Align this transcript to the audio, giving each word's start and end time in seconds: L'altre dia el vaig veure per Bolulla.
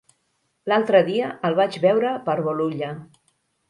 L'altre 0.73 1.03
dia 1.11 1.29
el 1.51 1.59
vaig 1.61 1.79
veure 1.87 2.17
per 2.31 2.39
Bolulla. 2.51 2.95